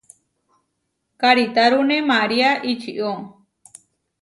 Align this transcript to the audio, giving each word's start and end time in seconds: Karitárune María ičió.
Karitárune 1.21 2.01
María 2.01 2.57
ičió. 2.63 3.13